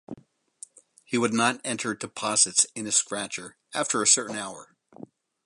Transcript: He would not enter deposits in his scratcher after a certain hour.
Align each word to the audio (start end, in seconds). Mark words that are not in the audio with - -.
He 1.03 1.19
would 1.19 1.31
not 1.31 1.61
enter 1.63 1.93
deposits 1.93 2.65
in 2.73 2.85
his 2.85 2.95
scratcher 2.95 3.57
after 3.71 4.01
a 4.01 4.07
certain 4.07 4.35
hour. 4.35 4.75